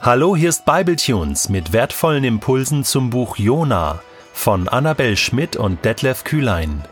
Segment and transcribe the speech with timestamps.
[0.00, 4.00] Hallo, hier ist Bibletunes mit wertvollen Impulsen zum Buch Jona
[4.34, 6.84] von Annabel Schmidt und Detlef Kühlein.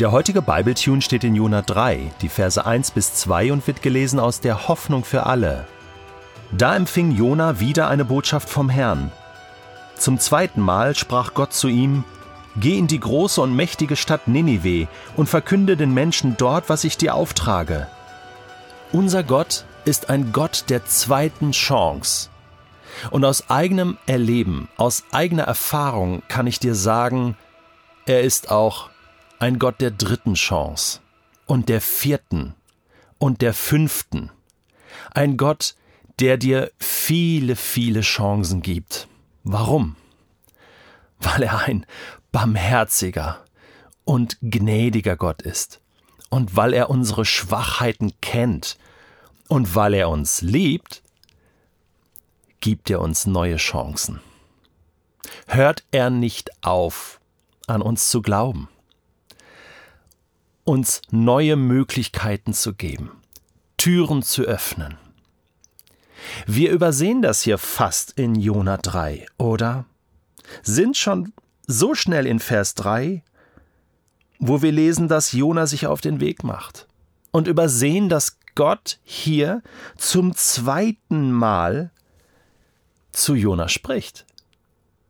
[0.00, 4.18] Der heutige Bibletune steht in Jona 3, die Verse 1 bis 2 und wird gelesen
[4.18, 5.66] aus der Hoffnung für alle.
[6.50, 9.12] Da empfing Jona wieder eine Botschaft vom Herrn.
[9.96, 12.02] Zum zweiten Mal sprach Gott zu ihm:
[12.56, 16.96] Geh in die große und mächtige Stadt Ninive und verkünde den Menschen dort, was ich
[16.96, 17.86] dir auftrage.
[18.90, 22.30] Unser Gott ist ein Gott der zweiten Chance.
[23.10, 27.36] Und aus eigenem Erleben, aus eigener Erfahrung kann ich dir sagen,
[28.06, 28.90] er ist auch
[29.40, 31.00] ein Gott der dritten Chance
[31.44, 32.54] und der vierten
[33.18, 34.30] und der fünften.
[35.10, 35.74] Ein Gott,
[36.20, 39.08] der dir viele, viele Chancen gibt.
[39.42, 39.96] Warum?
[41.18, 41.84] Weil er ein
[42.30, 43.44] barmherziger
[44.04, 45.80] und gnädiger Gott ist
[46.28, 48.78] und weil er unsere Schwachheiten kennt
[49.50, 51.02] und weil er uns liebt,
[52.60, 54.20] gibt er uns neue Chancen.
[55.48, 57.20] Hört er nicht auf,
[57.66, 58.68] an uns zu glauben,
[60.62, 63.10] uns neue Möglichkeiten zu geben,
[63.76, 64.98] Türen zu öffnen.
[66.46, 69.84] Wir übersehen das hier fast in Jona 3, oder?
[70.62, 71.32] Sind schon
[71.66, 73.24] so schnell in Vers 3,
[74.38, 76.86] wo wir lesen, dass Jona sich auf den Weg macht
[77.32, 79.62] und übersehen, dass Gott hier
[79.96, 81.90] zum zweiten Mal
[83.12, 84.26] zu Jona spricht.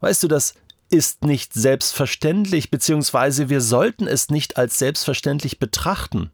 [0.00, 0.54] Weißt du, das
[0.90, 6.30] ist nicht selbstverständlich, beziehungsweise wir sollten es nicht als selbstverständlich betrachten.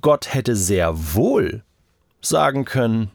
[0.00, 1.64] Gott hätte sehr wohl
[2.20, 3.10] sagen können,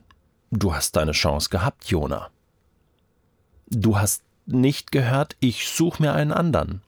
[0.51, 2.29] du hast deine Chance gehabt, Jona.
[3.67, 6.81] Du hast nicht gehört, ich suche mir einen anderen.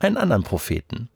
[0.00, 1.08] Einen anderen Propheten.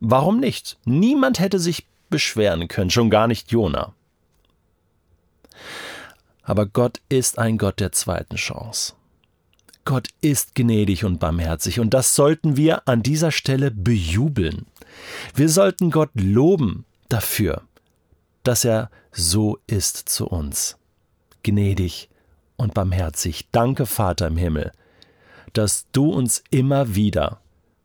[0.00, 0.78] Warum nicht?
[0.84, 3.92] Niemand hätte sich beschweren können, schon gar nicht Jona.
[6.44, 8.92] Aber Gott ist ein Gott der zweiten Chance.
[9.84, 14.66] Gott ist gnädig und barmherzig, und das sollten wir an dieser Stelle bejubeln.
[15.34, 17.62] Wir sollten Gott loben dafür,
[18.44, 20.76] dass er so ist zu uns.
[21.42, 22.08] Gnädig
[22.56, 23.48] und barmherzig.
[23.50, 24.70] Danke, Vater im Himmel,
[25.52, 27.40] dass du uns immer wieder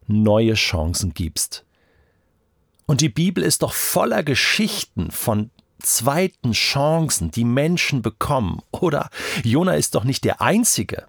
[0.06, 1.66] neue Chancen gibst.
[2.90, 8.64] Und die Bibel ist doch voller Geschichten von zweiten Chancen, die Menschen bekommen.
[8.72, 9.12] Oder
[9.44, 11.06] Jona ist doch nicht der Einzige.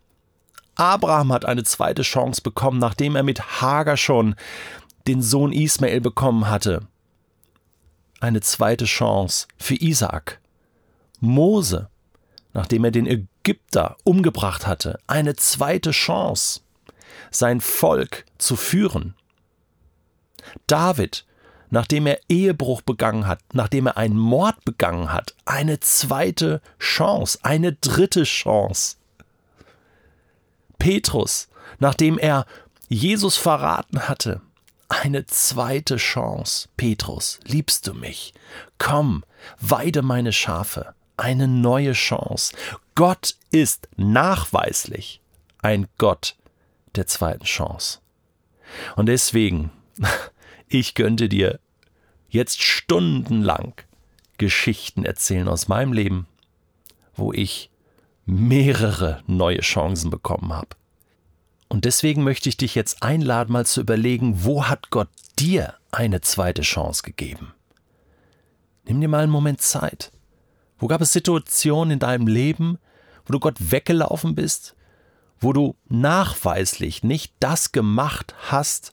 [0.75, 4.35] Abraham hat eine zweite Chance bekommen, nachdem er mit Hagar schon
[5.07, 6.87] den Sohn Ismael bekommen hatte.
[8.21, 10.39] Eine zweite Chance für Isaak.
[11.21, 11.89] Mose,
[12.53, 16.61] nachdem er den Ägypter umgebracht hatte, eine zweite Chance,
[17.31, 19.15] sein Volk zu führen.
[20.67, 21.25] David,
[21.71, 27.73] nachdem er Ehebruch begangen hat, nachdem er einen Mord begangen hat, eine zweite Chance, eine
[27.73, 28.97] dritte Chance.
[30.79, 31.49] Petrus,
[31.79, 32.47] nachdem er
[32.89, 34.41] Jesus verraten hatte,
[34.89, 36.69] eine zweite Chance.
[36.77, 38.35] Petrus, liebst du mich?
[38.79, 39.25] Komm,
[39.61, 40.95] weide meine Schafe.
[41.17, 42.57] Eine neue Chance.
[42.95, 45.21] Gott ist nachweislich
[45.63, 46.35] ein Gott
[46.97, 48.01] der zweiten Chance.
[48.97, 49.71] Und deswegen
[50.71, 51.61] ich könnte dir
[52.29, 53.75] jetzt stundenlang
[54.39, 56.27] Geschichten erzählen aus meinem Leben,
[57.15, 57.71] wo ich
[58.25, 60.77] mehrere neue Chancen bekommen habe.
[61.69, 66.21] Und deswegen möchte ich dich jetzt einladen, mal zu überlegen, wo hat Gott dir eine
[66.21, 67.53] zweite Chance gegeben?
[68.85, 70.13] Nimm dir mal einen Moment Zeit.
[70.79, 72.79] Wo gab es Situationen in deinem Leben,
[73.25, 74.75] wo du Gott weggelaufen bist,
[75.41, 78.93] wo du nachweislich nicht das gemacht hast,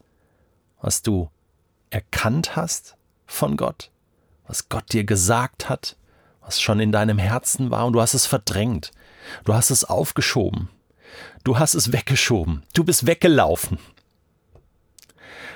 [0.82, 1.30] was du
[1.90, 3.92] erkannt hast von Gott,
[4.48, 5.96] was Gott dir gesagt hat,
[6.42, 8.92] was schon in deinem Herzen war und du hast es verdrängt,
[9.44, 10.70] du hast es aufgeschoben,
[11.44, 13.78] du hast es weggeschoben, du bist weggelaufen.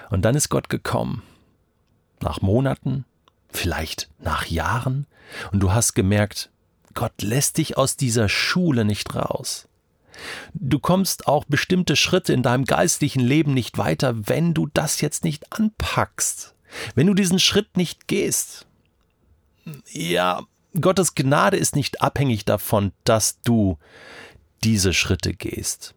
[0.09, 1.23] Und dann ist Gott gekommen,
[2.19, 3.05] nach Monaten,
[3.49, 5.07] vielleicht nach Jahren,
[5.53, 6.49] und du hast gemerkt,
[6.93, 9.67] Gott lässt dich aus dieser Schule nicht raus.
[10.53, 15.23] Du kommst auch bestimmte Schritte in deinem geistlichen Leben nicht weiter, wenn du das jetzt
[15.23, 16.55] nicht anpackst.
[16.95, 18.65] Wenn du diesen Schritt nicht gehst.
[19.91, 20.43] Ja,
[20.79, 23.77] Gottes Gnade ist nicht abhängig davon, dass du
[24.63, 25.95] diese Schritte gehst.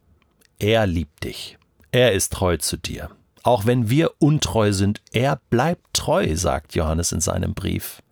[0.58, 1.58] Er liebt dich.
[1.92, 3.10] Er ist treu zu dir.
[3.42, 8.02] Auch wenn wir untreu sind, er bleibt treu, sagt Johannes in seinem Brief.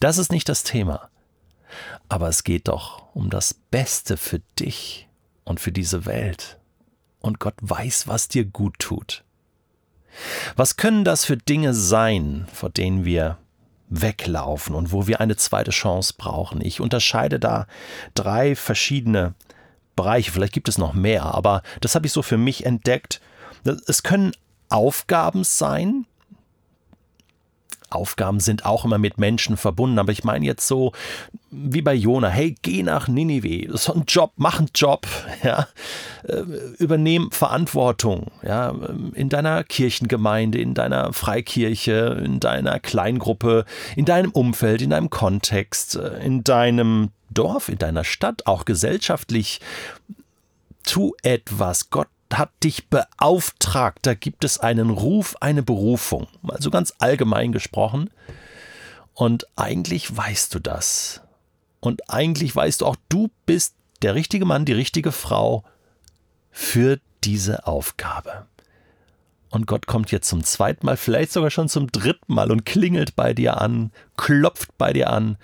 [0.00, 1.08] Das ist nicht das Thema.
[2.08, 5.05] Aber es geht doch um das Beste für dich
[5.46, 6.58] und für diese Welt.
[7.20, 9.24] Und Gott weiß, was dir gut tut.
[10.54, 13.38] Was können das für Dinge sein, vor denen wir
[13.88, 16.60] weglaufen und wo wir eine zweite Chance brauchen.
[16.60, 17.66] Ich unterscheide da
[18.14, 19.34] drei verschiedene
[19.94, 20.32] Bereiche.
[20.32, 23.20] Vielleicht gibt es noch mehr, aber das habe ich so für mich entdeckt.
[23.86, 24.32] Es können
[24.68, 26.06] Aufgaben sein,
[27.96, 30.92] Aufgaben sind auch immer mit Menschen verbunden, aber ich meine jetzt so
[31.50, 35.06] wie bei Jona, hey, geh nach Ninive, ist ein Job, mach einen Job,
[35.42, 35.68] ja,
[36.24, 36.42] äh,
[36.78, 38.74] übernehm Verantwortung, ja,
[39.14, 43.64] in deiner Kirchengemeinde, in deiner Freikirche, in deiner Kleingruppe,
[43.96, 49.60] in deinem Umfeld, in deinem Kontext, äh, in deinem Dorf, in deiner Stadt, auch gesellschaftlich.
[50.84, 51.90] Tu etwas.
[51.90, 54.00] Gott hat dich beauftragt.
[54.02, 56.28] Da gibt es einen Ruf, eine Berufung.
[56.46, 58.10] Also ganz allgemein gesprochen.
[59.14, 61.22] Und eigentlich weißt du das.
[61.80, 65.64] Und eigentlich weißt du auch, du bist der richtige Mann, die richtige Frau
[66.50, 68.46] für diese Aufgabe.
[69.50, 73.16] Und Gott kommt jetzt zum zweiten Mal, vielleicht sogar schon zum dritten Mal und klingelt
[73.16, 75.38] bei dir an, klopft bei dir an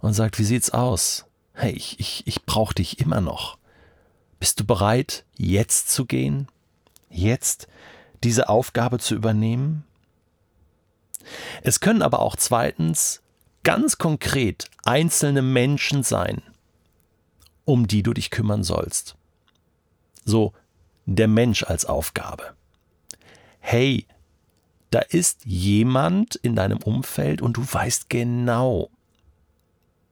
[0.00, 1.24] und sagt, wie sieht's aus?
[1.54, 3.58] Hey, ich, ich, ich brauche dich immer noch.
[4.38, 6.48] Bist du bereit, jetzt zu gehen?
[7.10, 7.68] Jetzt
[8.22, 9.84] diese Aufgabe zu übernehmen?
[11.62, 13.22] Es können aber auch zweitens
[13.64, 16.42] ganz konkret einzelne Menschen sein,
[17.64, 19.16] um die du dich kümmern sollst.
[20.24, 20.52] So
[21.06, 22.54] der Mensch als Aufgabe.
[23.60, 24.06] Hey,
[24.90, 28.90] da ist jemand in deinem Umfeld und du weißt genau,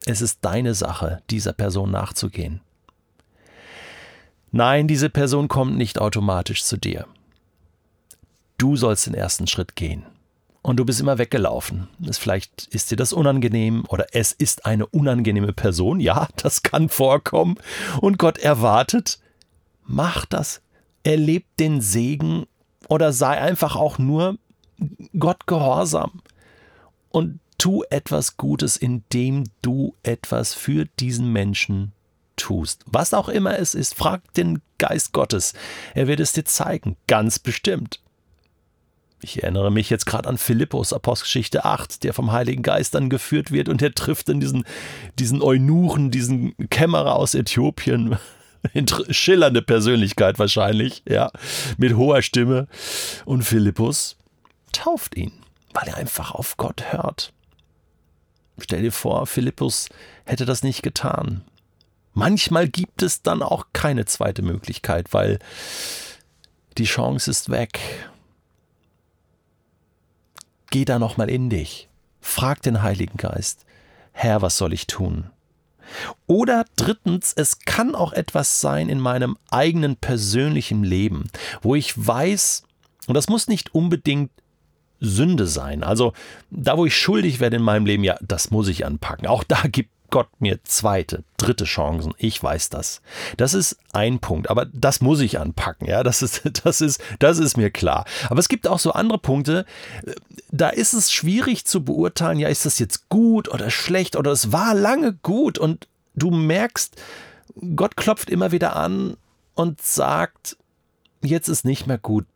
[0.05, 2.61] es ist deine Sache, dieser Person nachzugehen.
[4.52, 7.06] Nein, diese Person kommt nicht automatisch zu dir.
[8.58, 10.04] Du sollst den ersten Schritt gehen.
[10.62, 11.88] Und du bist immer weggelaufen.
[12.10, 16.00] vielleicht ist dir das unangenehm oder es ist eine unangenehme Person.
[16.00, 17.56] Ja, das kann vorkommen.
[18.00, 19.20] Und Gott erwartet,
[19.84, 20.60] mach das.
[21.04, 22.46] Erleb den Segen
[22.88, 24.38] oder sei einfach auch nur
[25.16, 26.20] Gott gehorsam.
[27.10, 31.92] Und tu etwas Gutes, indem du etwas für diesen Menschen
[32.37, 32.85] tust.
[32.87, 35.55] Was auch immer es ist, frag den Geist Gottes.
[35.94, 38.00] Er wird es dir zeigen, ganz bestimmt.
[39.23, 43.50] Ich erinnere mich jetzt gerade an Philippus, Apostelgeschichte 8, der vom Heiligen Geist dann geführt
[43.50, 44.65] wird und er trifft dann diesen,
[45.19, 48.19] diesen Eunuchen, diesen Kämmerer aus Äthiopien.
[49.11, 51.31] Schillernde Persönlichkeit wahrscheinlich, ja,
[51.79, 52.69] mit hoher Stimme.
[53.25, 54.17] Und Philippus
[54.73, 55.33] tauft ihn,
[55.73, 57.33] weil er einfach auf Gott hört.
[58.59, 59.88] Stell dir vor, Philippus
[60.25, 61.43] hätte das nicht getan.
[62.16, 65.38] Manchmal gibt es dann auch keine zweite Möglichkeit, weil
[66.78, 67.78] die Chance ist weg.
[70.70, 71.90] Geh da nochmal in dich.
[72.22, 73.66] Frag den Heiligen Geist,
[74.12, 75.30] Herr, was soll ich tun?
[76.26, 81.28] Oder drittens, es kann auch etwas sein in meinem eigenen persönlichen Leben,
[81.60, 82.62] wo ich weiß,
[83.08, 84.30] und das muss nicht unbedingt
[85.00, 85.84] Sünde sein.
[85.84, 86.14] Also
[86.50, 89.26] da, wo ich schuldig werde in meinem Leben, ja, das muss ich anpacken.
[89.26, 92.14] Auch da gibt Gott mir zweite, dritte Chancen.
[92.19, 93.00] Ich weiß das.
[93.37, 97.38] Das ist ein Punkt, aber das muss ich anpacken, ja, das ist das ist das
[97.38, 98.05] ist mir klar.
[98.29, 99.64] Aber es gibt auch so andere Punkte,
[100.50, 104.53] da ist es schwierig zu beurteilen, ja, ist das jetzt gut oder schlecht oder es
[104.53, 106.97] war lange gut und du merkst,
[107.75, 109.17] Gott klopft immer wieder an
[109.55, 110.56] und sagt,
[111.23, 112.26] jetzt ist nicht mehr gut.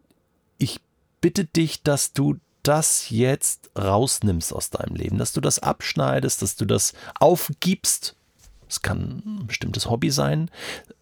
[0.58, 0.80] Ich
[1.20, 6.56] bitte dich, dass du das jetzt rausnimmst aus deinem Leben, dass du das abschneidest, dass
[6.56, 8.16] du das aufgibst.
[8.68, 10.50] Es kann ein bestimmtes Hobby sein.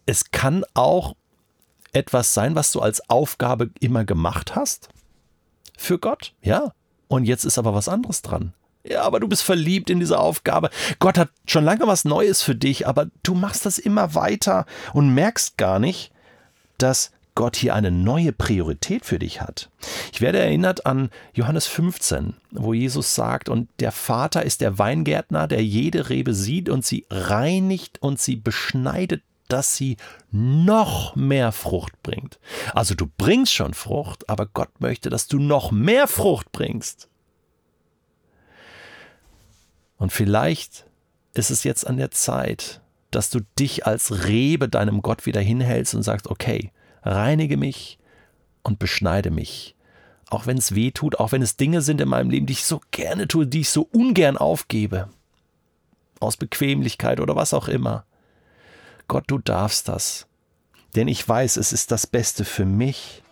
[0.05, 1.15] Es kann auch
[1.93, 4.89] etwas sein, was du als Aufgabe immer gemacht hast.
[5.77, 6.73] Für Gott, ja.
[7.07, 8.53] Und jetzt ist aber was anderes dran.
[8.83, 10.69] Ja, aber du bist verliebt in diese Aufgabe.
[10.99, 15.13] Gott hat schon lange was Neues für dich, aber du machst das immer weiter und
[15.13, 16.11] merkst gar nicht,
[16.77, 19.69] dass Gott hier eine neue Priorität für dich hat.
[20.11, 25.47] Ich werde erinnert an Johannes 15, wo Jesus sagt, und der Vater ist der Weingärtner,
[25.47, 29.97] der jede Rebe sieht und sie reinigt und sie beschneidet dass sie
[30.31, 32.39] noch mehr Frucht bringt.
[32.75, 37.07] Also du bringst schon Frucht, aber Gott möchte, dass du noch mehr Frucht bringst.
[39.97, 40.85] Und vielleicht
[41.33, 45.95] ist es jetzt an der Zeit, dass du dich als Rebe deinem Gott wieder hinhältst
[45.95, 46.71] und sagst, okay,
[47.03, 47.99] reinige mich
[48.63, 49.75] und beschneide mich.
[50.29, 52.65] Auch wenn es weh tut, auch wenn es Dinge sind in meinem Leben, die ich
[52.65, 55.09] so gerne tue, die ich so ungern aufgebe.
[56.19, 58.05] Aus Bequemlichkeit oder was auch immer.
[59.07, 60.27] Gott, du darfst das.
[60.95, 63.23] Denn ich weiß, es ist das Beste für mich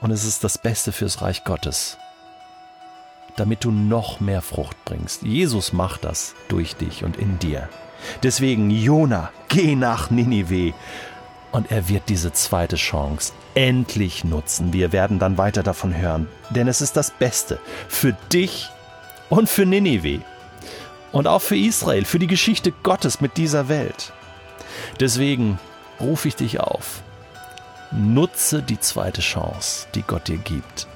[0.00, 1.98] und es ist das Beste fürs Reich Gottes.
[3.36, 5.22] Damit du noch mehr Frucht bringst.
[5.22, 7.68] Jesus macht das durch dich und in dir.
[8.22, 10.74] Deswegen, Jona, geh nach Ninive
[11.52, 14.72] und er wird diese zweite Chance endlich nutzen.
[14.72, 18.68] Wir werden dann weiter davon hören, denn es ist das Beste für dich
[19.28, 20.20] und für Ninive
[21.12, 24.12] und auch für Israel, für die Geschichte Gottes mit dieser Welt.
[25.00, 25.58] Deswegen
[26.00, 27.02] rufe ich dich auf.
[27.90, 30.86] Nutze die zweite Chance, die Gott dir gibt.